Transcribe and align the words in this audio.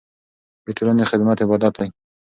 د 0.65 0.67
ټولنې 0.77 1.03
خدمت 1.11 1.37
عبادت 1.43 1.73
دی. 1.79 1.89